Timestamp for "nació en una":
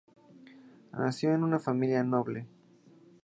0.93-1.59